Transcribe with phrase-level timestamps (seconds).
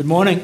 [0.00, 0.40] Good morning.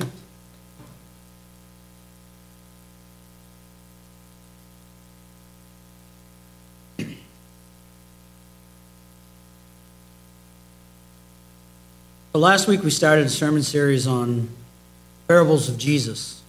[6.98, 7.06] So
[12.34, 14.50] last week we started a sermon series on
[15.26, 16.42] parables of Jesus.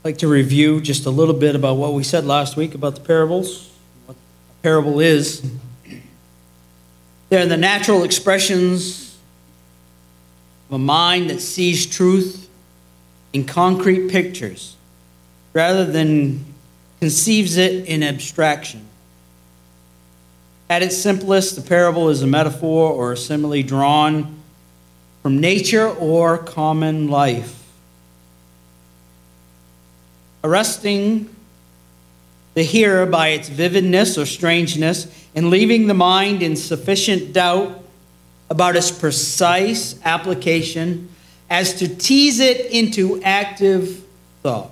[0.00, 2.94] I'd like to review just a little bit about what we said last week about
[2.96, 3.72] the parables,
[4.04, 5.42] what a parable is.
[7.32, 9.16] They're the natural expressions
[10.68, 12.46] of a mind that sees truth
[13.32, 14.76] in concrete pictures
[15.54, 16.44] rather than
[17.00, 18.84] conceives it in abstraction.
[20.68, 24.38] At its simplest, the parable is a metaphor or a simile drawn
[25.22, 27.64] from nature or common life.
[30.44, 31.34] Arresting
[32.54, 37.82] the hearer by its vividness or strangeness and leaving the mind in sufficient doubt
[38.50, 41.08] about its precise application
[41.48, 44.04] as to tease it into active
[44.42, 44.70] thought.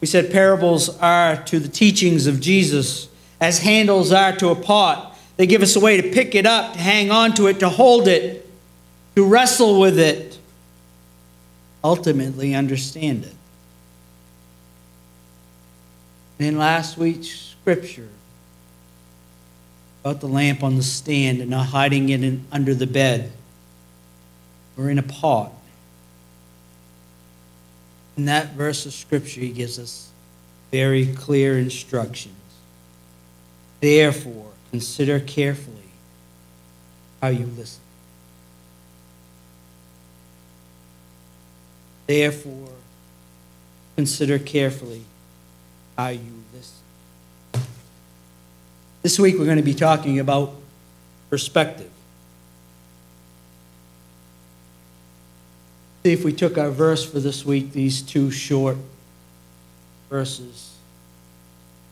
[0.00, 3.08] We said parables are to the teachings of Jesus
[3.40, 5.16] as handles are to a pot.
[5.36, 7.68] They give us a way to pick it up, to hang on to it, to
[7.68, 8.48] hold it,
[9.14, 10.38] to wrestle with it,
[11.82, 13.34] ultimately understand it.
[16.38, 18.08] In last week's scripture,
[20.06, 23.32] about the lamp on the stand and not hiding it in, under the bed
[24.78, 25.50] or in a pot.
[28.16, 30.10] In that verse of Scripture, he gives us
[30.70, 32.34] very clear instructions.
[33.80, 35.90] Therefore, consider carefully
[37.20, 37.80] how you listen.
[42.06, 42.70] Therefore,
[43.96, 45.02] consider carefully
[45.96, 47.66] how you listen.
[49.02, 50.52] This week, we're going to be talking about
[51.30, 51.90] perspective.
[56.04, 58.76] See if we took our verse for this week, these two short
[60.08, 60.76] verses,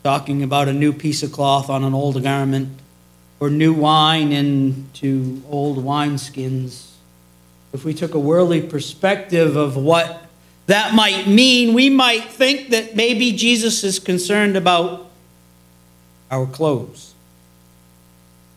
[0.05, 2.79] talking about a new piece of cloth on an old garment,
[3.41, 6.91] or new wine into old wineskins.
[7.73, 10.24] If we took a worldly perspective of what
[10.67, 15.11] that might mean, we might think that maybe Jesus is concerned about
[16.31, 17.15] our clothes.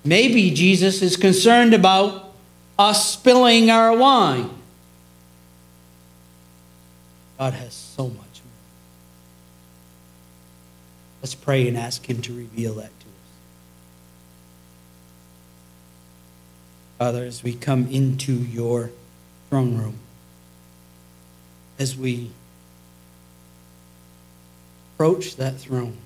[0.06, 2.32] Maybe Jesus is concerned about
[2.80, 4.50] us spilling our wine.
[7.38, 8.24] God has so much more.
[11.22, 13.14] Let's pray and ask Him to reveal that to us.
[17.00, 18.92] Father, as we come into your
[19.50, 20.00] throne room,
[21.80, 22.32] as we
[24.94, 25.98] approach that throne,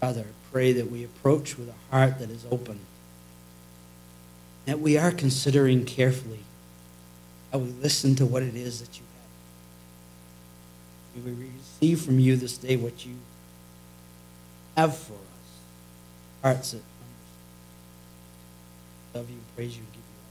[0.00, 2.80] Father, I pray that we approach with a heart that is open,
[4.64, 6.40] that we are considering carefully
[7.52, 9.04] how we listen to what it is that you
[11.14, 11.24] have.
[11.24, 13.16] May we receive from you this day what you
[14.76, 15.18] have for us.
[16.42, 16.82] Hearts that
[19.14, 20.28] love you, praise you, give you all.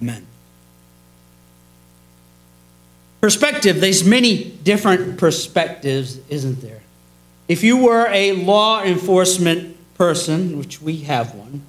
[0.00, 0.26] Amen.
[3.20, 6.82] Perspective, there's many different perspectives, isn't there?
[7.48, 11.62] If you were a law enforcement person, which we have one,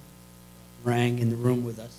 [0.84, 1.96] rang in the room with us,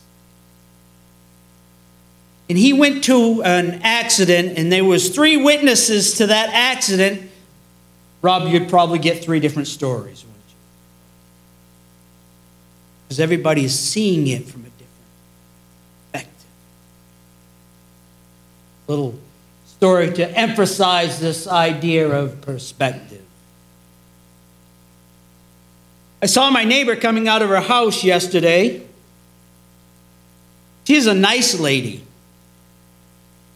[2.48, 7.31] and he went to an accident and there was three witnesses to that accident
[8.22, 10.56] rob you'd probably get three different stories wouldn't you
[13.04, 14.88] because everybody is seeing it from a different
[16.12, 16.47] perspective
[18.86, 19.19] little
[19.66, 23.22] story to emphasize this idea of perspective
[26.22, 28.82] i saw my neighbor coming out of her house yesterday
[30.84, 32.06] she's a nice lady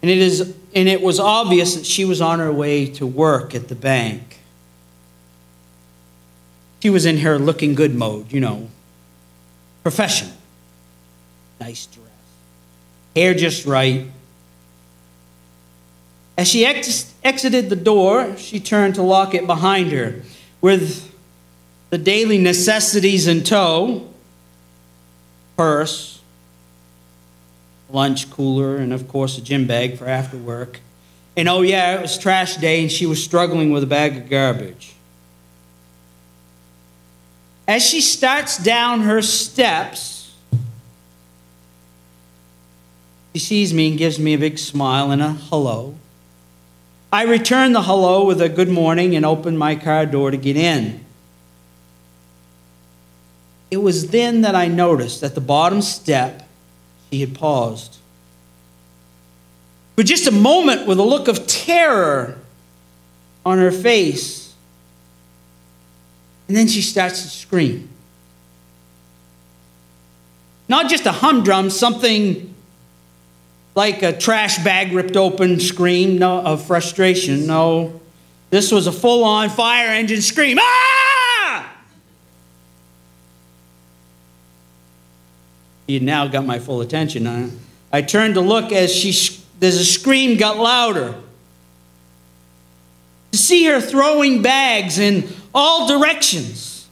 [0.02, 0.40] and it, is,
[0.75, 4.38] and it was obvious that she was on her way to work at the bank.
[6.82, 8.69] She was in her looking good mode, you know,
[9.82, 10.32] professional.
[11.60, 12.06] Nice dress,
[13.14, 14.06] hair just right.
[16.40, 20.22] As she ex- exited the door, she turned to lock it behind her.
[20.62, 21.14] With
[21.90, 24.08] the daily necessities in tow
[25.54, 26.22] purse,
[27.90, 30.81] lunch cooler, and of course a gym bag for after work.
[31.37, 34.31] And oh, yeah, it was trash day, and she was struggling with a bag of
[34.31, 34.94] garbage.
[37.69, 40.34] As she starts down her steps,
[43.34, 45.96] she sees me and gives me a big smile and a hello.
[47.12, 50.56] I returned the hello with a good morning and opened my car door to get
[50.56, 51.04] in.
[53.70, 56.48] It was then that I noticed at the bottom step
[57.10, 57.98] she had paused.
[59.96, 62.38] For just a moment, with a look of terror
[63.44, 64.54] on her face,
[66.46, 67.88] and then she starts to scream.
[70.68, 72.50] Not just a humdrum, something
[73.81, 77.47] like a trash bag ripped open scream no, of frustration.
[77.47, 77.99] No,
[78.50, 80.59] this was a full on fire engine scream.
[80.61, 81.73] Ah!
[85.87, 87.27] He now got my full attention.
[87.91, 89.09] I, turned to look as she,
[89.62, 91.15] as a scream got louder.
[93.32, 96.87] To see her throwing bags in all directions,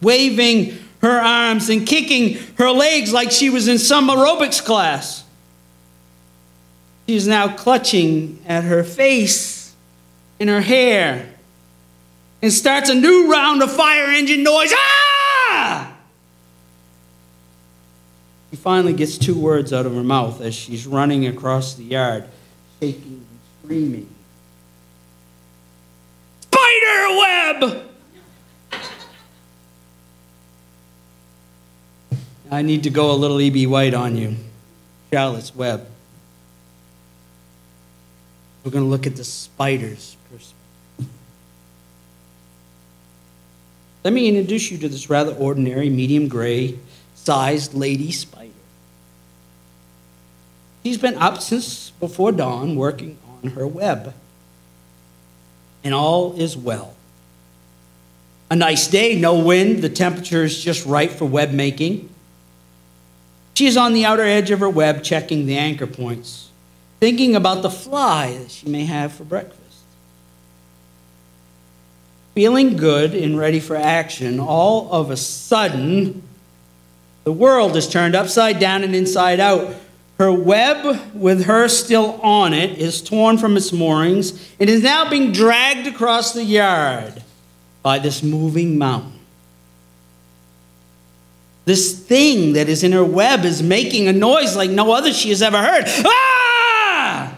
[0.00, 5.24] waving her arms and kicking her legs like she was in some aerobics class.
[7.06, 9.74] She is now clutching at her face
[10.38, 11.28] and her hair
[12.40, 14.72] and starts a new round of fire engine noise.
[14.74, 15.92] Ah!
[18.50, 22.24] She finally gets two words out of her mouth as she's running across the yard,
[22.80, 24.08] shaking and screaming.
[26.42, 27.91] Spider web!
[32.52, 33.66] I need to go a little E.B.
[33.66, 34.36] White on you.
[35.10, 35.86] Charlotte's Web.
[38.62, 41.14] We're going to look at the spider's perspective.
[44.04, 46.78] Let me introduce you to this rather ordinary, medium gray
[47.14, 48.50] sized lady spider.
[50.82, 54.12] She's been up since before dawn working on her web.
[55.82, 56.94] And all is well.
[58.50, 62.11] A nice day, no wind, the temperature is just right for web making.
[63.54, 66.48] She is on the outer edge of her web checking the anchor points,
[67.00, 69.60] thinking about the fly that she may have for breakfast.
[72.34, 76.22] Feeling good and ready for action, all of a sudden,
[77.24, 79.74] the world is turned upside down and inside out.
[80.18, 85.10] Her web, with her still on it, is torn from its moorings and is now
[85.10, 87.22] being dragged across the yard
[87.82, 89.18] by this moving mountain.
[91.64, 95.28] This thing that is in her web is making a noise like no other she
[95.28, 95.84] has ever heard.
[95.86, 97.36] Ah!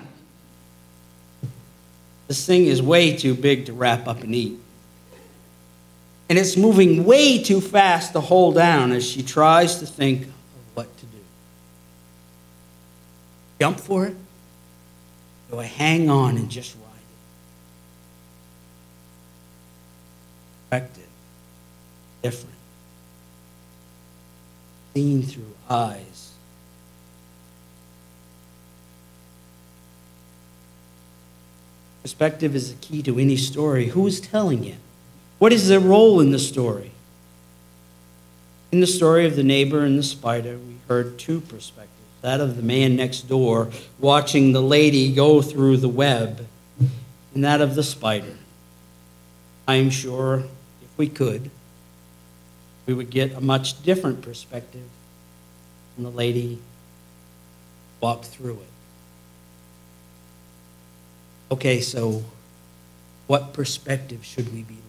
[2.26, 4.58] This thing is way too big to wrap up and eat.
[6.30, 10.32] And it's moving way too fast to hold down as she tries to think of
[10.72, 11.18] what to do.
[13.60, 14.16] Jump for it?
[15.50, 16.82] Do I hang on and just ride
[20.72, 20.82] it?
[20.82, 21.08] Effective.
[22.22, 22.53] Different
[24.94, 26.32] seen through eyes.
[32.02, 33.86] Perspective is the key to any story.
[33.86, 34.78] Who is telling it?
[35.38, 36.92] What is their role in the story?
[38.70, 41.90] In the story of the neighbor and the spider, we heard two perspectives
[42.24, 46.46] that of the man next door watching the lady go through the web,
[47.34, 48.36] and that of the spider.
[49.68, 50.44] I am sure
[50.82, 51.50] if we could,
[52.86, 54.88] we would get a much different perspective
[55.96, 56.58] when the lady
[58.00, 58.68] walked through it.
[61.50, 62.24] Okay, so
[63.26, 64.80] what perspective should we be looking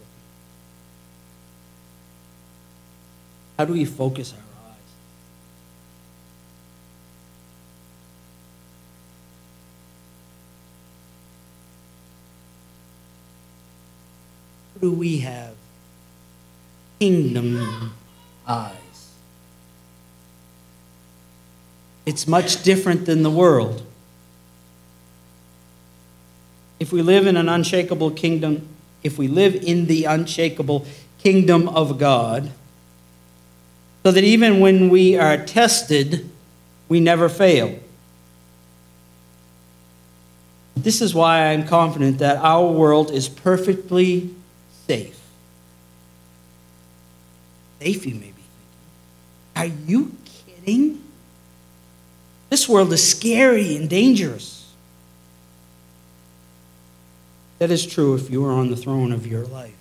[3.57, 3.59] at?
[3.59, 4.75] How do we focus our eyes?
[14.73, 15.55] Who do we have
[16.99, 17.93] kingdom
[18.47, 19.11] eyes.
[22.05, 23.85] It's much different than the world.
[26.79, 28.67] If we live in an unshakable kingdom,
[29.03, 30.85] if we live in the unshakable
[31.19, 32.51] kingdom of God,
[34.03, 36.29] so that even when we are tested,
[36.87, 37.79] we never fail.
[40.75, 44.35] This is why I'm confident that our world is perfectly
[44.85, 45.24] safe
[47.85, 48.41] safe, you may be thinking.
[49.55, 51.03] Are you kidding?
[52.49, 54.73] This world is scary and dangerous.
[57.59, 59.73] That is true if you are on the throne of your life.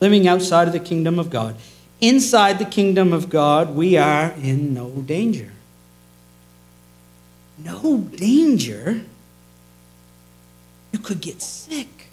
[0.00, 1.56] Living outside of the kingdom of God.
[2.00, 5.52] Inside the kingdom of God, we are in no danger.
[7.58, 9.00] No danger?
[10.92, 12.08] You could get sick.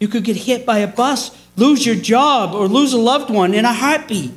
[0.00, 3.54] You could get hit by a bus lose your job, or lose a loved one
[3.54, 4.32] in a heartbeat.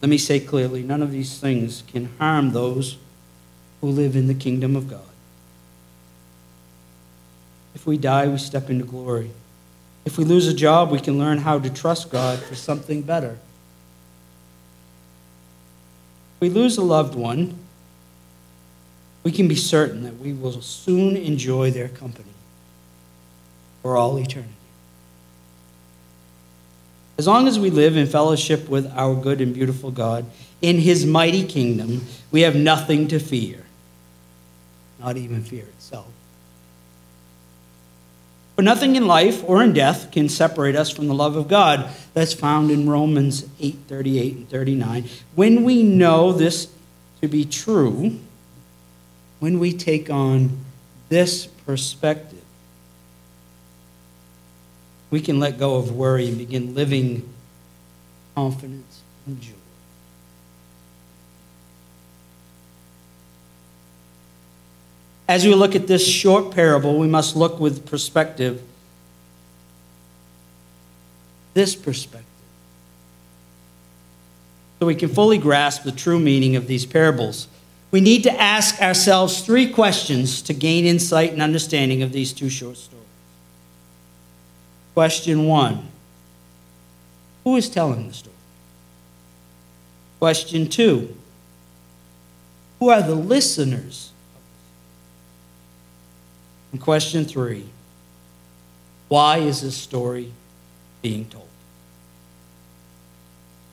[0.00, 2.96] Let me say clearly none of these things can harm those
[3.80, 5.00] who live in the kingdom of God.
[7.74, 9.30] If we die, we step into glory.
[10.04, 13.38] If we lose a job, we can learn how to trust God for something better.
[16.36, 17.56] If we lose a loved one,
[19.22, 22.32] we can be certain that we will soon enjoy their company
[23.82, 24.48] for all eternity.
[27.18, 30.24] As long as we live in fellowship with our good and beautiful God
[30.62, 33.64] in his mighty kingdom, we have nothing to fear,
[34.98, 36.06] not even fear itself.
[38.56, 41.90] For nothing in life or in death can separate us from the love of God
[42.14, 45.08] that's found in Romans 8 38 and 39.
[45.34, 46.68] When we know this
[47.20, 48.18] to be true,
[49.40, 50.58] when we take on
[51.08, 52.31] this perspective,
[55.12, 57.28] we can let go of worry and begin living
[58.34, 59.52] confidence and joy.
[65.28, 68.62] As we look at this short parable, we must look with perspective.
[71.52, 72.26] This perspective.
[74.80, 77.48] So we can fully grasp the true meaning of these parables.
[77.90, 82.48] We need to ask ourselves three questions to gain insight and understanding of these two
[82.48, 83.01] short stories.
[84.94, 85.88] Question one
[87.44, 88.36] Who is telling the story?
[90.18, 91.16] Question two
[92.78, 94.10] Who are the listeners?
[96.72, 97.66] And question three
[99.08, 100.32] Why is this story
[101.00, 101.48] being told?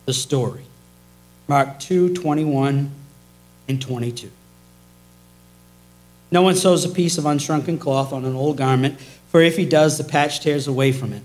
[0.06, 0.64] The story.
[1.48, 2.92] Mark 2 21
[3.68, 4.32] and 22.
[6.32, 9.00] No one sews a piece of unshrunken cloth on an old garment,
[9.30, 11.24] for if he does, the patch tears away from it.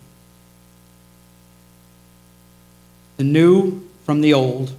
[3.16, 4.72] The new from the old,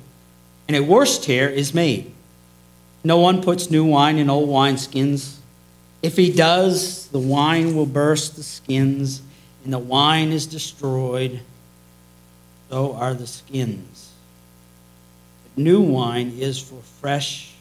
[0.67, 2.11] and a worse tear is made.
[3.03, 5.37] No one puts new wine in old wineskins.
[6.03, 9.21] If he does, the wine will burst the skins,
[9.63, 11.39] and the wine is destroyed.
[12.69, 14.11] So are the skins.
[15.43, 17.54] But new wine is for fresh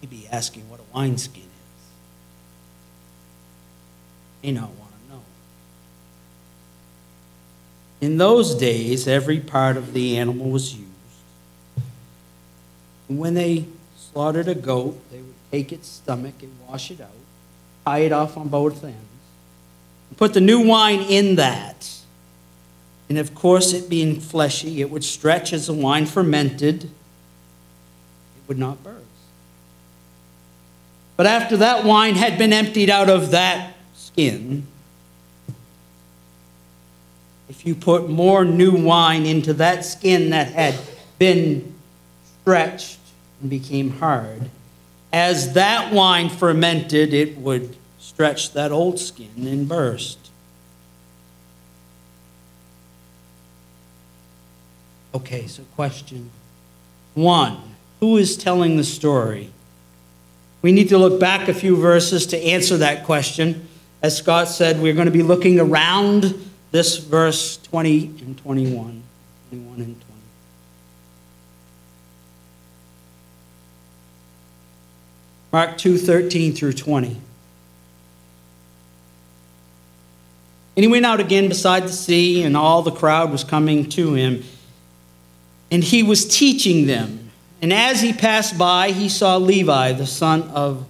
[0.00, 1.48] He'd be asking what a wineskin is.
[4.42, 5.20] He not want to know.
[8.00, 10.84] In those days, every part of the animal was used.
[13.08, 17.10] When they slaughtered a goat, they would take its stomach and wash it out,
[17.84, 18.96] tie it off on both ends,
[20.16, 21.90] put the new wine in that.
[23.08, 26.84] And of course, it being fleshy, it would stretch as the wine fermented.
[26.84, 26.90] It
[28.46, 29.07] would not burn.
[31.18, 34.68] But after that wine had been emptied out of that skin,
[37.48, 40.78] if you put more new wine into that skin that had
[41.18, 41.74] been
[42.42, 43.00] stretched
[43.40, 44.48] and became hard,
[45.12, 50.30] as that wine fermented, it would stretch that old skin and burst.
[55.12, 56.30] Okay, so question
[57.14, 57.58] one
[57.98, 59.50] Who is telling the story?
[60.62, 63.68] We need to look back a few verses to answer that question.
[64.02, 66.34] As Scott said, we're going to be looking around
[66.70, 69.02] this verse 20 and 21.
[69.50, 70.08] 21 and 20.
[75.52, 77.16] Mark 2 13 through 20.
[80.76, 84.14] And he went out again beside the sea, and all the crowd was coming to
[84.14, 84.44] him.
[85.72, 87.27] And he was teaching them.
[87.60, 90.86] And as he passed by, he saw Levi, the son of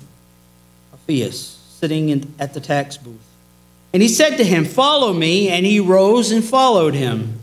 [0.92, 3.16] Alphaeus, sitting in, at the tax booth.
[3.92, 5.48] And he said to him, Follow me.
[5.48, 7.40] And he rose and followed him.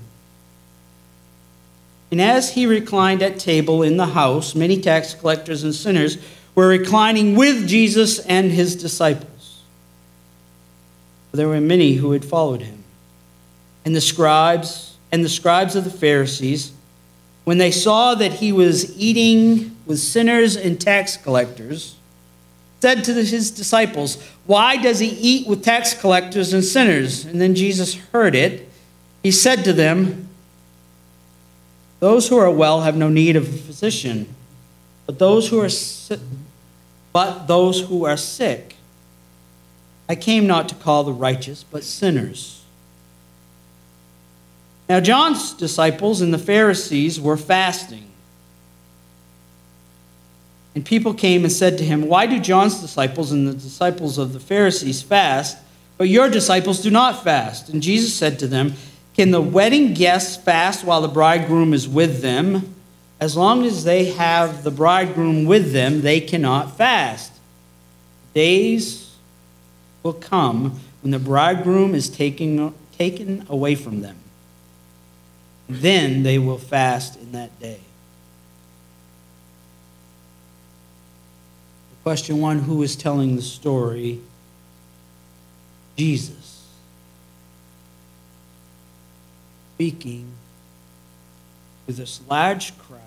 [2.11, 6.17] And as he reclined at table in the house, many tax collectors and sinners
[6.53, 9.63] were reclining with Jesus and his disciples.
[11.31, 12.83] There were many who had followed him.
[13.83, 16.71] And the scribes and the scribes of the Pharisees
[17.45, 21.95] when they saw that he was eating with sinners and tax collectors,
[22.81, 27.23] said to his disciples, Why does he eat with tax collectors and sinners?
[27.23, 28.67] And then Jesus heard it.
[29.23, 30.27] He said to them,
[31.99, 34.27] Those who are well have no need of a physician,
[35.05, 36.19] but those who are sick,
[37.13, 38.75] but those who are sick.
[40.09, 42.64] I came not to call the righteous, but sinners.
[44.87, 48.05] Now, John's disciples and the Pharisees were fasting.
[50.75, 54.33] And people came and said to him, Why do John's disciples and the disciples of
[54.33, 55.57] the Pharisees fast,
[55.97, 57.69] but your disciples do not fast?
[57.69, 58.73] And Jesus said to them,
[59.15, 62.75] Can the wedding guests fast while the bridegroom is with them?
[63.19, 67.31] As long as they have the bridegroom with them, they cannot fast.
[68.33, 69.15] Days
[70.03, 74.17] will come when the bridegroom is taken, taken away from them.
[75.67, 77.79] Then they will fast in that day.
[82.05, 84.19] Question one Who is telling the story?
[85.97, 86.67] Jesus.
[89.73, 90.31] Speaking
[91.87, 92.99] to this large crowd.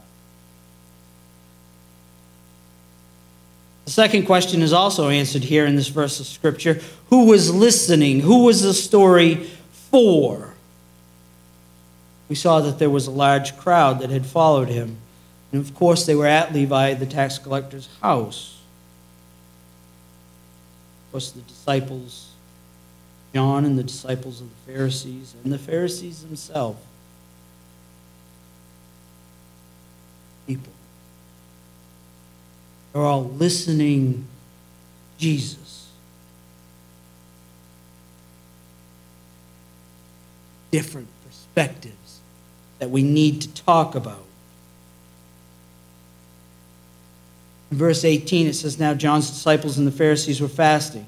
[3.84, 6.80] The second question is also answered here in this verse of Scripture.
[7.10, 8.18] Who was listening?
[8.18, 9.48] Who was the story
[9.90, 10.47] for?
[12.28, 14.98] We saw that there was a large crowd that had followed him.
[15.50, 18.60] And of course, they were at Levi, the tax collector's house.
[21.06, 22.28] Of course, the disciples,
[23.34, 26.80] John and the disciples of the Pharisees, and the Pharisees themselves.
[30.46, 30.72] People.
[32.92, 34.26] They're all listening
[35.18, 35.88] Jesus.
[40.70, 41.97] Different perspectives
[42.78, 44.24] that we need to talk about.
[47.70, 51.06] In verse 18, it says, Now John's disciples and the Pharisees were fasting.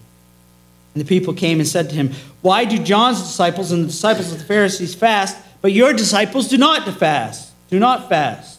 [0.94, 2.10] And the people came and said to him,
[2.42, 6.58] Why do John's disciples and the disciples of the Pharisees fast, but your disciples do
[6.58, 7.52] not fast?
[7.70, 8.58] Do not fast.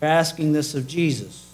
[0.00, 1.44] They're asking this of Jesus.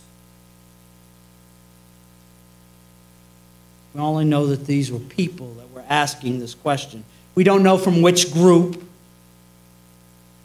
[3.94, 7.04] We only know that these were people that were asking this question.
[7.34, 8.82] We don't know from which group.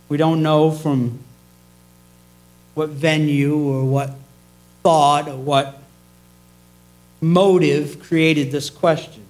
[0.10, 1.20] We don't know from
[2.76, 4.12] what venue or what
[4.84, 5.82] thought or what
[7.22, 9.24] motive created this question.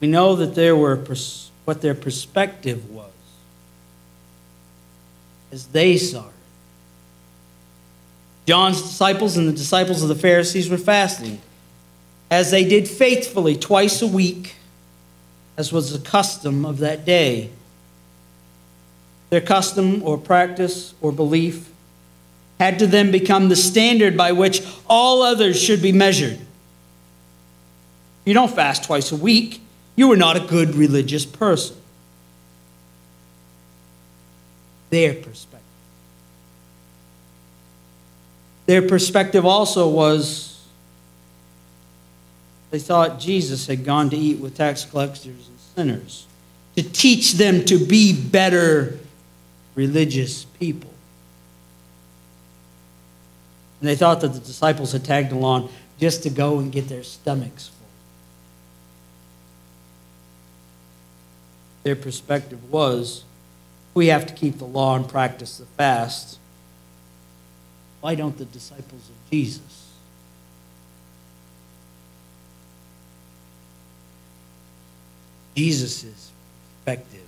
[0.00, 3.10] We know that there were pers- what their perspective was
[5.54, 6.34] as they saw it.
[8.46, 11.40] John's disciples and the disciples of the Pharisees were fasting,
[12.30, 14.56] as they did faithfully twice a week,
[15.56, 17.50] as was the custom of that day.
[19.30, 21.70] Their custom or practice or belief
[22.60, 26.38] had to then become the standard by which all others should be measured.
[28.24, 29.60] You don't fast twice a week,
[29.96, 31.76] you are not a good religious person.
[34.90, 35.60] Their perspective.
[38.66, 40.53] Their perspective also was
[42.74, 46.26] they thought Jesus had gone to eat with tax collectors and sinners
[46.74, 48.98] to teach them to be better
[49.76, 50.90] religious people.
[53.78, 57.04] And they thought that the disciples had tagged along just to go and get their
[57.04, 57.86] stomachs full.
[61.84, 63.22] Their perspective was
[63.94, 66.40] we have to keep the law and practice the fast.
[68.00, 69.83] Why don't the disciples of Jesus?
[75.54, 76.30] Jesus'
[76.84, 77.24] perspective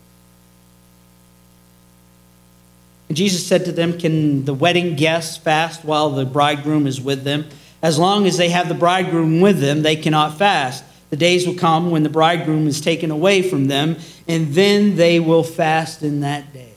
[3.12, 7.46] Jesus said to them, Can the wedding guests fast while the bridegroom is with them?
[7.82, 10.84] As long as they have the bridegroom with them, they cannot fast.
[11.10, 15.20] The days will come when the bridegroom is taken away from them, and then they
[15.20, 16.72] will fast in that day.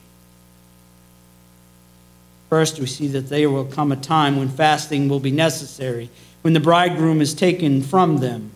[2.49, 6.09] First, we see that there will come a time when fasting will be necessary,
[6.41, 8.51] when the bridegroom is taken from them,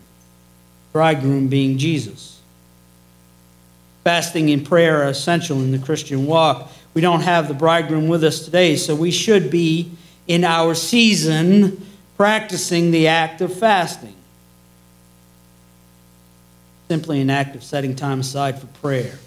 [0.92, 2.33] bridegroom being Jesus.
[4.04, 8.22] Fasting and prayer are essential in the Christian walk we don't have the bridegroom with
[8.22, 9.90] us today, so we should be
[10.28, 11.84] in our season
[12.16, 14.14] practicing the act of fasting.
[16.88, 19.18] Simply an act of setting time aside for prayer.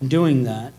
[0.00, 0.72] And doing that,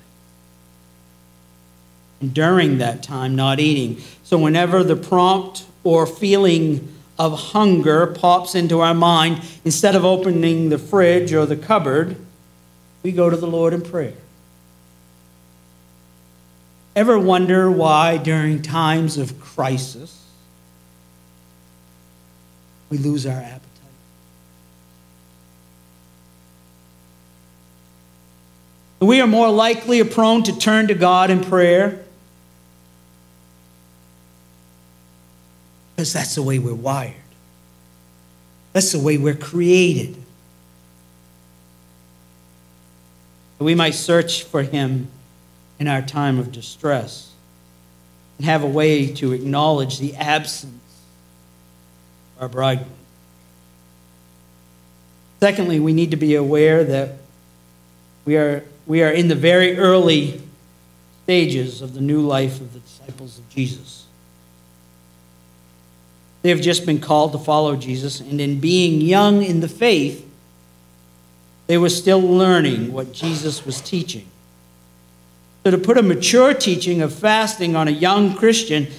[2.20, 4.02] and during that time, not eating.
[4.24, 10.70] So, whenever the prompt or feeling of hunger pops into our mind, instead of opening
[10.70, 12.18] the fridge or the cupboard,
[13.04, 14.14] we go to the Lord in prayer.
[16.96, 20.24] Ever wonder why during times of crisis
[22.90, 23.62] we lose our appetite?
[29.02, 32.05] We are more likely or prone to turn to God in prayer
[35.96, 37.14] because that's the way we're wired.
[38.74, 40.22] That's the way we're created.
[43.60, 45.08] We might search for Him
[45.80, 47.32] in our time of distress
[48.38, 50.74] and have a way to acknowledge the absence
[52.36, 52.90] of our bridegroom.
[55.40, 57.14] Secondly, we need to be aware that
[58.26, 60.42] we are, we are in the very early
[61.24, 64.06] stages of the new life of the disciples of Jesus.
[66.46, 70.30] They have just been called to follow Jesus, and in being young in the faith,
[71.66, 74.28] they were still learning what Jesus was teaching.
[75.64, 78.90] So, to put a mature teaching of fasting on a young Christian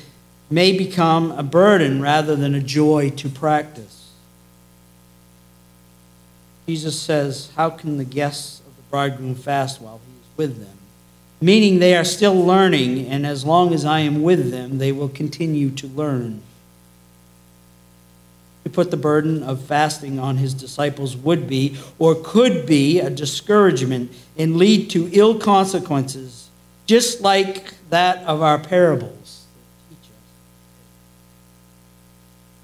[0.50, 4.10] may become a burden rather than a joy to practice.
[6.66, 10.78] Jesus says, How can the guests of the bridegroom fast while he is with them?
[11.40, 15.08] Meaning they are still learning, and as long as I am with them, they will
[15.08, 16.42] continue to learn.
[18.66, 23.08] To put the burden of fasting on his disciples would be, or could be, a
[23.08, 26.50] discouragement and lead to ill consequences
[26.84, 29.44] just like that of our parables.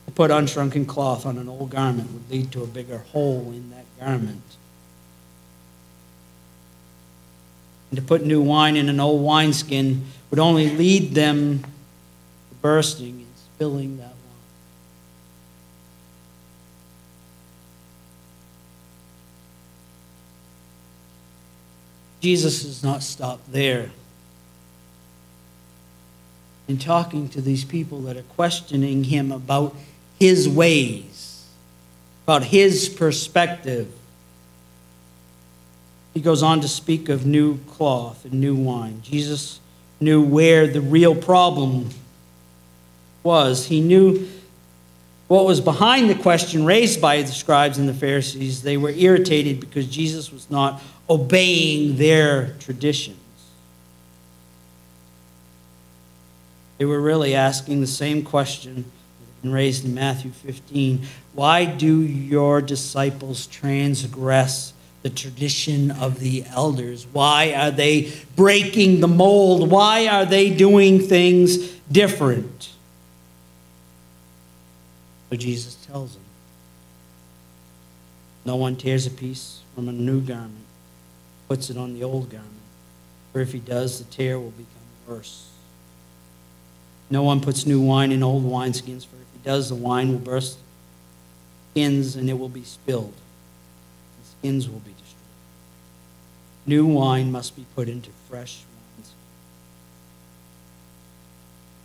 [0.07, 3.71] To put unshrunken cloth on an old garment would lead to a bigger hole in
[3.71, 4.43] that garment.
[7.91, 13.19] And to put new wine in an old wineskin would only lead them to bursting
[13.19, 14.13] and spilling that wine.
[22.23, 23.91] Jesus does not stop there
[26.69, 29.75] in talking to these people that are questioning him about
[30.21, 31.45] his ways,
[32.25, 33.93] about his perspective.
[36.15, 39.03] He goes on to speak of new cloth and new wine.
[39.03, 39.59] Jesus
[39.99, 41.89] knew where the real problem
[43.25, 43.67] was.
[43.67, 44.29] He knew
[45.33, 48.61] what was behind the question raised by the scribes and the Pharisees.
[48.61, 53.17] They were irritated because Jesus was not obeying their traditions.
[56.77, 58.85] They were really asking the same question
[59.43, 67.07] raised in Matthew 15 Why do your disciples transgress the tradition of the elders?
[67.11, 69.71] Why are they breaking the mold?
[69.71, 71.57] Why are they doing things
[71.91, 72.72] different?
[75.33, 76.25] So Jesus tells them
[78.45, 80.67] No one tears a piece from a new garment,
[81.49, 82.53] puts it on the old garment,
[83.33, 84.67] for if he does, the tear will become
[85.09, 85.49] worse.
[87.09, 90.19] No one puts new wine in old wineskins, for if he does, the wine will
[90.19, 90.59] burst
[91.71, 93.15] skins and it will be spilled.
[93.15, 95.17] The skins will be destroyed.
[96.67, 98.65] New wine must be put into fresh
[98.99, 99.13] wines.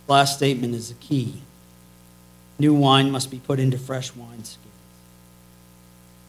[0.06, 1.40] Last statement is the key.
[2.58, 4.56] New wine must be put into fresh wineskins.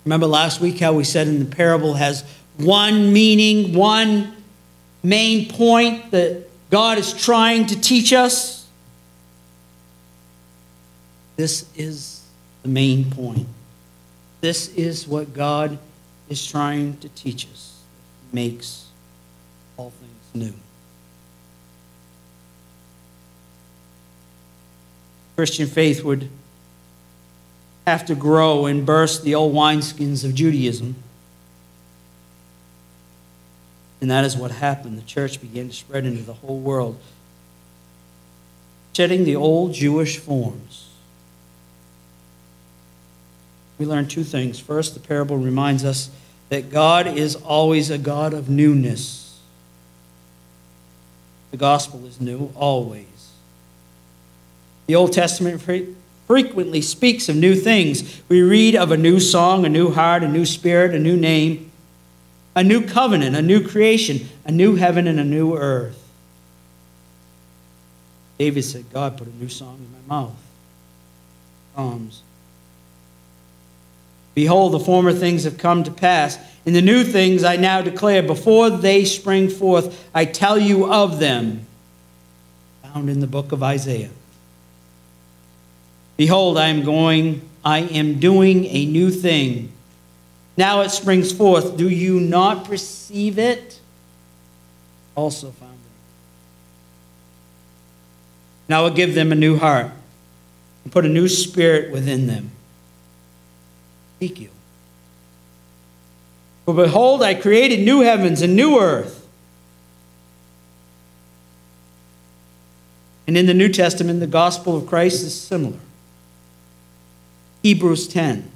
[0.06, 2.24] Remember last week how we said in the parable has
[2.58, 4.36] one meaning, one
[5.04, 8.68] main point that God is trying to teach us?
[11.36, 12.26] This is
[12.64, 13.48] the main point.
[14.42, 15.78] This is what God
[16.28, 17.82] is trying to teach us.
[18.30, 18.88] It makes
[19.78, 20.54] all things new.
[25.40, 26.30] Christian faith would
[27.88, 30.96] have to grow and burst the old wineskins of Judaism.
[34.02, 34.98] And that is what happened.
[34.98, 37.00] The church began to spread into the whole world,
[38.94, 40.90] shedding the old Jewish forms
[43.80, 44.60] we learn two things.
[44.60, 46.12] First, the parable reminds us
[46.50, 49.40] that God is always a God of newness.
[51.52, 53.06] The gospel is new always.
[54.90, 55.62] The Old Testament
[56.26, 58.24] frequently speaks of new things.
[58.28, 61.72] We read of a new song, a new heart, a new spirit, a new name,
[62.56, 66.04] a new covenant, a new creation, a new heaven, and a new earth.
[68.40, 70.36] David said, God put a new song in my mouth.
[71.76, 72.24] Psalms
[74.34, 78.24] Behold, the former things have come to pass, and the new things I now declare.
[78.24, 81.68] Before they spring forth, I tell you of them.
[82.82, 84.10] Found in the book of Isaiah.
[86.20, 89.72] Behold, I am going, I am doing a new thing.
[90.58, 91.78] Now it springs forth.
[91.78, 93.80] Do you not perceive it?
[95.16, 95.78] Also found it.
[98.68, 99.92] Now I will give them a new heart
[100.84, 102.52] and put a new spirit within them
[104.22, 104.52] Ezekiel.
[106.66, 109.26] For behold, I created new heavens and new earth.
[113.26, 115.80] And in the New Testament, the gospel of Christ is similar.
[117.64, 118.52] Hebrews 10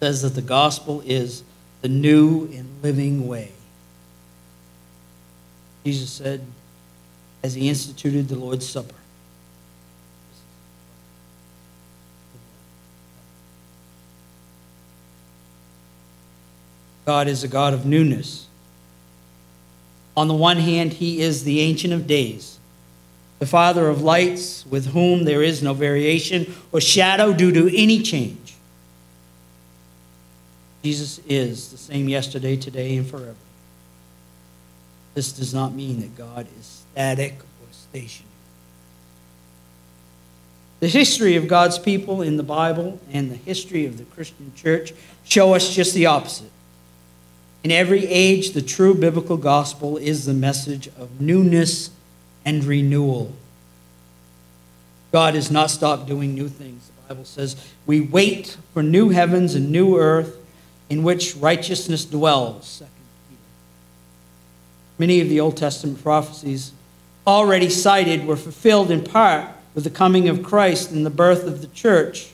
[0.00, 1.42] says that the gospel is
[1.80, 3.52] the new and living way.
[5.84, 6.46] Jesus said,
[7.42, 8.94] as he instituted the Lord's Supper,
[17.04, 18.46] God is a God of newness.
[20.16, 22.58] On the one hand, he is the Ancient of Days,
[23.42, 28.00] the Father of lights, with whom there is no variation or shadow due to any
[28.00, 28.54] change.
[30.84, 33.34] Jesus is the same yesterday, today, and forever.
[35.14, 38.30] This does not mean that God is static or stationary.
[40.78, 44.92] The history of God's people in the Bible and the history of the Christian church
[45.24, 46.52] show us just the opposite.
[47.64, 51.90] In every age, the true biblical gospel is the message of newness
[52.44, 53.32] and renewal.
[55.12, 56.90] God has not stopped doing new things.
[57.08, 60.38] The Bible says, We wait for new heavens and new earth
[60.88, 62.82] in which righteousness dwells.
[64.98, 66.72] Many of the Old Testament prophecies
[67.26, 71.60] already cited were fulfilled in part with the coming of Christ and the birth of
[71.60, 72.30] the church.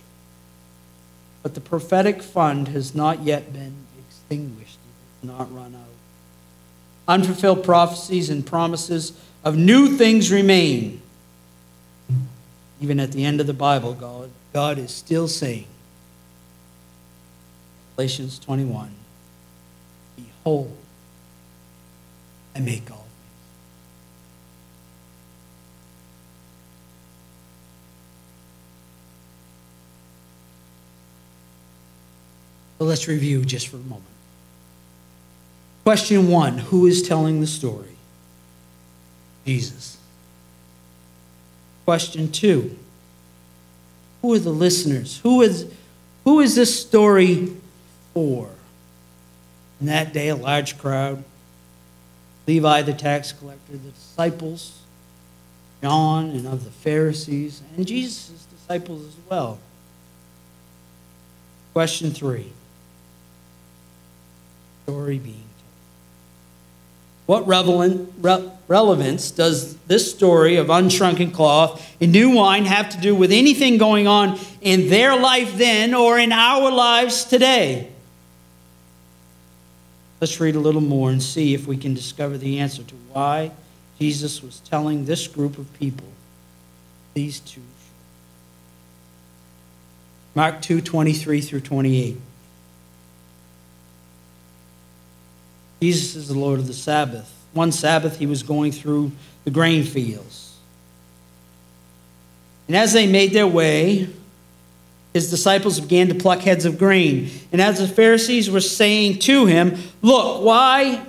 [1.42, 3.74] But the prophetic fund has not yet been
[4.08, 4.78] extinguished,
[5.22, 5.84] it has not run out.
[7.06, 9.12] Unfulfilled prophecies and promises
[9.44, 11.02] of new things remain.
[12.80, 15.66] Even at the end of the Bible, God, God is still saying,
[17.96, 18.92] Galatians 21,
[20.16, 20.76] Behold,
[22.54, 23.08] I make all things.
[32.78, 34.04] So let's review just for a moment.
[35.84, 37.87] Question one Who is telling the story?
[39.48, 39.96] Jesus.
[41.86, 42.76] Question two
[44.20, 45.20] Who are the listeners?
[45.22, 45.72] Who is,
[46.24, 47.56] who is this story
[48.12, 48.50] for?
[49.80, 51.24] In that day, a large crowd.
[52.46, 54.82] Levi the tax collector, the disciples,
[55.82, 59.58] John and of the Pharisees, and Jesus' disciples as well.
[61.72, 62.52] Question three
[64.82, 65.44] story being told.
[67.24, 73.00] What relevant, re- relevance does this story of unshrunken cloth and new wine have to
[73.00, 77.90] do with anything going on in their life then or in our lives today?
[80.20, 83.52] Let's read a little more and see if we can discover the answer to why
[83.98, 86.06] Jesus was telling this group of people
[87.14, 87.62] these two.
[90.34, 92.20] Mark 2 23 through 28.
[95.80, 97.37] Jesus is the Lord of the Sabbath.
[97.52, 99.12] One Sabbath, he was going through
[99.44, 100.56] the grain fields.
[102.66, 104.08] And as they made their way,
[105.14, 107.30] his disciples began to pluck heads of grain.
[107.50, 111.04] And as the Pharisees were saying to him, Look, why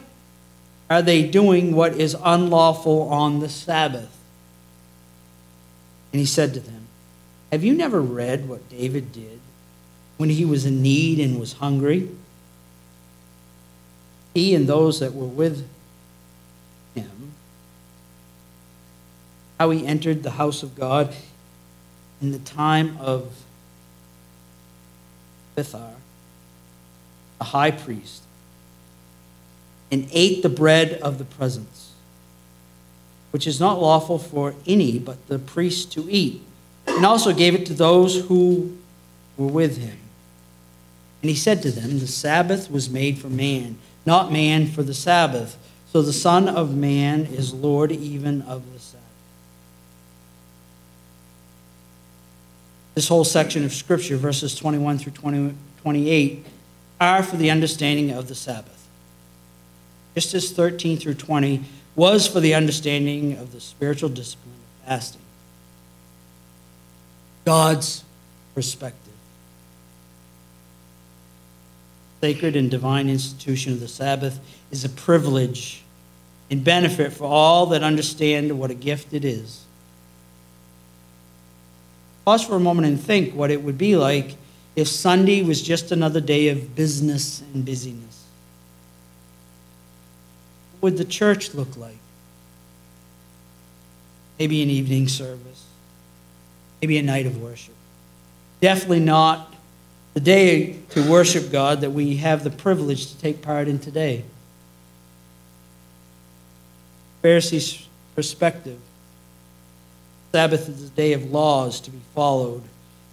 [0.89, 4.17] are they doing what is unlawful on the Sabbath?
[6.12, 6.88] And he said to them,
[7.52, 9.39] Have you never read what David did
[10.17, 12.10] when he was in need and was hungry?
[14.34, 15.67] he and those that were with
[16.99, 17.33] him,
[19.59, 21.13] how he entered the house of God
[22.21, 23.33] in the time of
[25.53, 25.93] Abiathar,
[27.38, 28.23] the high priest,
[29.91, 31.91] and ate the bread of the presence,
[33.31, 36.41] which is not lawful for any but the priest to eat,
[36.88, 38.77] and also gave it to those who
[39.38, 39.97] were with him.
[41.21, 43.77] And he said to them, The Sabbath was made for man
[44.09, 45.55] not man for the Sabbath.
[45.91, 49.06] So the Son of Man is Lord even of the Sabbath.
[52.93, 56.45] This whole section of Scripture, verses 21 through 20, 28,
[57.02, 58.88] are for the understanding of the Sabbath.
[60.13, 61.63] Just as 13 through 20
[61.95, 65.21] was for the understanding of the spiritual discipline of fasting.
[67.45, 68.04] God's
[68.54, 69.08] perspective.
[72.21, 74.39] Sacred and divine institution of the Sabbath
[74.71, 75.84] is a privilege
[76.51, 79.63] and benefit for all that understand what a gift it is.
[82.25, 84.36] Pause for a moment and think what it would be like
[84.75, 88.23] if Sunday was just another day of business and busyness.
[90.79, 91.97] What would the church look like?
[94.38, 95.65] Maybe an evening service,
[96.82, 97.75] maybe a night of worship.
[98.62, 99.53] Definitely not
[100.19, 104.25] the day to worship God that we have the privilege to take part in today.
[107.21, 108.77] Pharisees' perspective
[110.34, 112.63] Sabbath is a day of laws to be followed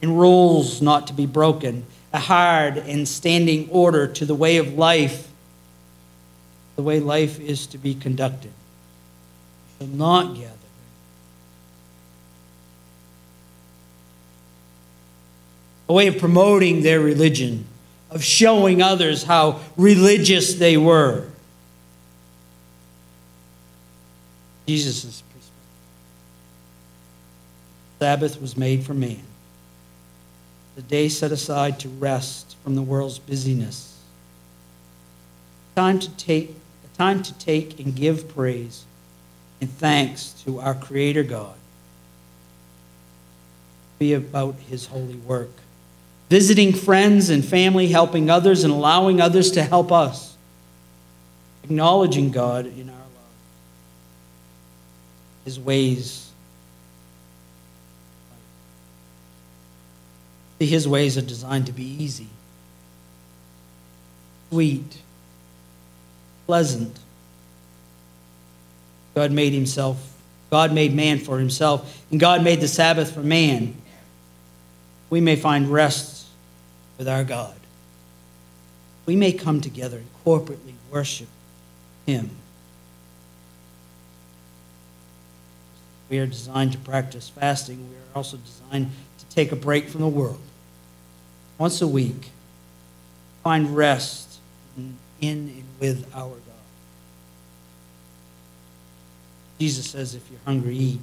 [0.02, 4.74] and rules not to be broken, a hard and standing order to the way of
[4.74, 5.28] life,
[6.74, 8.50] the way life is to be conducted.
[9.78, 10.55] You shall not gather
[15.88, 17.64] a way of promoting their religion,
[18.10, 21.26] of showing others how religious they were.
[24.66, 25.50] Jesus' perspective.
[28.00, 29.22] Sabbath was made for man.
[30.74, 33.98] The day set aside to rest from the world's busyness.
[35.74, 38.84] Time to take a time to take and give praise
[39.60, 41.54] and thanks to our Creator God.
[43.98, 45.50] Be about his holy work.
[46.28, 50.36] Visiting friends and family, helping others, and allowing others to help us.
[51.62, 53.08] Acknowledging God in our lives,
[55.44, 56.30] his ways.
[60.58, 62.28] His ways are designed to be easy,
[64.50, 65.02] sweet,
[66.46, 66.98] pleasant.
[69.14, 69.98] God made himself,
[70.50, 73.76] God made man for himself, and God made the Sabbath for man.
[75.10, 76.15] We may find rest
[76.98, 77.54] with our God.
[79.04, 81.28] We may come together and corporately worship
[82.06, 82.30] him.
[86.08, 87.88] We are designed to practice fasting.
[87.90, 90.40] We are also designed to take a break from the world.
[91.58, 92.30] Once a week,
[93.42, 94.38] find rest
[94.76, 96.40] in and with our God.
[99.58, 101.00] Jesus says, if you're hungry, eat.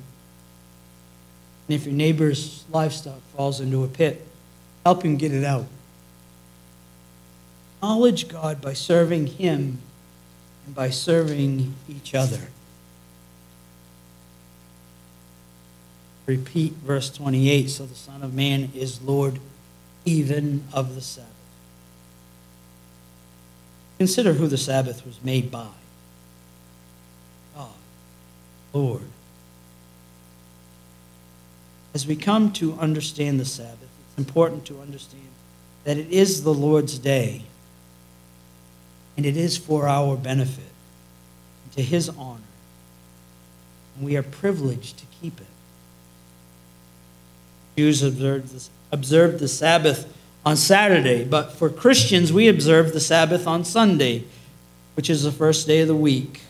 [1.67, 4.25] And if your neighbor's livestock falls into a pit,
[4.85, 5.65] help him get it out.
[7.83, 9.79] Acknowledge God by serving him
[10.65, 12.47] and by serving each other.
[16.25, 19.39] repeat verse 28 so the Son of Man is Lord
[20.05, 21.29] even of the Sabbath.
[23.97, 25.67] Consider who the Sabbath was made by
[27.57, 27.67] God,
[28.71, 29.01] Lord.
[31.93, 35.27] As we come to understand the Sabbath, it's important to understand
[35.83, 37.43] that it is the Lord's day
[39.15, 40.71] and it is for our benefit
[41.75, 42.39] to his honor.
[43.95, 45.47] And we are privileged to keep it.
[47.77, 50.11] Jews observed observed the Sabbath
[50.45, 54.23] on Saturday, but for Christians, we observe the Sabbath on Sunday,
[54.95, 56.41] which is the first day of the week,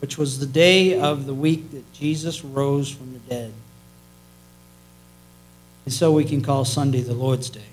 [0.00, 3.52] which was the day of the week that Jesus rose from the dead.
[5.84, 7.71] And so we can call Sunday the Lord's Day.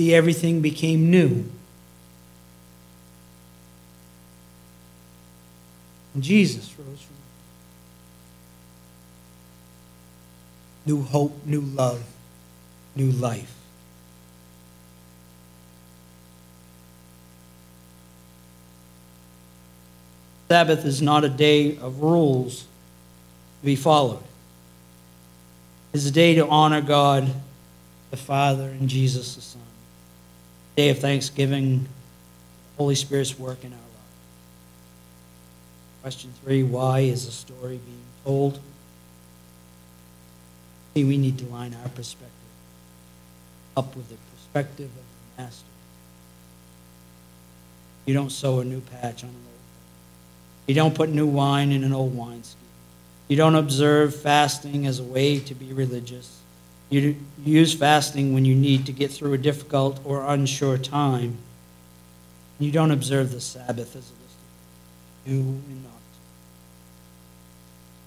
[0.00, 1.44] See, everything became new.
[6.14, 7.16] And Jesus rose from
[10.86, 12.02] the new hope, new love,
[12.96, 13.54] new life.
[20.48, 24.22] Sabbath is not a day of rules to be followed.
[25.92, 27.30] It's a day to honor God,
[28.10, 29.60] the Father, and Jesus, the Son.
[30.76, 31.88] Day of thanksgiving,
[32.78, 33.88] Holy Spirit's work in our lives.
[36.02, 38.60] Question three Why is the story being told?
[40.94, 42.30] See, we need to line our perspective
[43.76, 45.64] up with the perspective of the Master.
[48.06, 51.84] You don't sew a new patch on an old You don't put new wine in
[51.84, 52.58] an old wineskin.
[53.28, 56.39] You don't observe fasting as a way to be religious.
[56.90, 61.38] You use fasting when you need to get through a difficult or unsure time.
[62.58, 64.36] You don't observe the Sabbath as a list
[65.24, 65.92] You do not.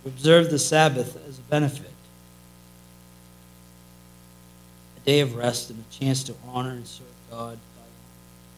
[0.06, 1.90] Observe the Sabbath as a benefit
[4.98, 7.58] a day of rest and a chance to honor and serve God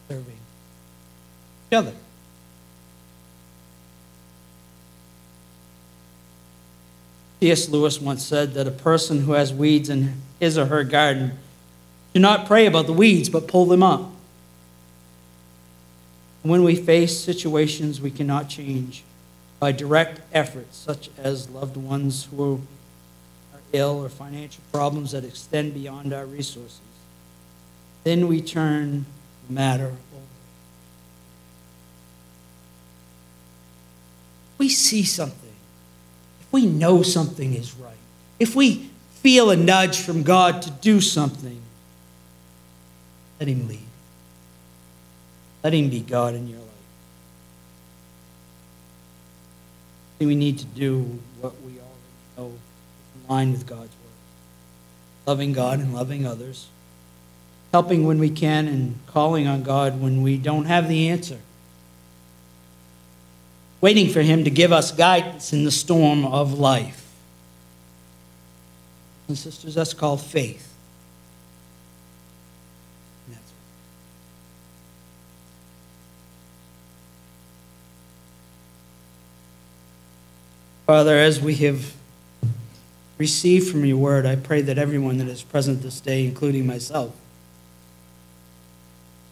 [0.08, 0.34] by serving
[1.70, 1.92] each other.
[7.40, 7.68] C.S.
[7.68, 11.32] Lewis once said that a person who has weeds in his or her garden
[12.14, 14.10] do not pray about the weeds, but pull them up.
[16.42, 19.04] When we face situations we cannot change
[19.58, 22.62] by direct efforts, such as loved ones who
[23.52, 26.80] are ill or financial problems that extend beyond our resources.
[28.04, 29.04] Then we turn
[29.48, 30.26] the matter over.
[34.58, 35.45] we see something,
[36.52, 37.92] we know something is right,
[38.38, 41.60] if we feel a nudge from God to do something,
[43.40, 43.80] let Him lead.
[45.62, 46.66] Let Him be God in your life.
[50.18, 51.82] We need to do what we already
[52.36, 55.26] know in line with God's word.
[55.26, 56.68] Loving God and loving others.
[57.72, 61.38] Helping when we can and calling on God when we don't have the answer.
[63.80, 67.02] Waiting for Him to give us guidance in the storm of life.
[69.28, 70.72] And sisters, that's called faith.
[80.86, 81.94] Father, as we have
[83.18, 87.12] received from your word, I pray that everyone that is present this day, including myself,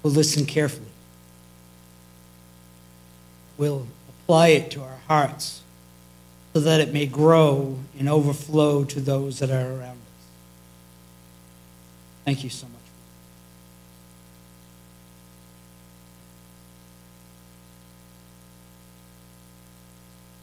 [0.03, 0.91] will listen carefully,
[3.57, 3.87] will
[4.25, 5.63] apply it to our hearts,
[6.55, 10.27] so that it may grow and overflow to those that are around us.
[12.25, 12.74] Thank you so much.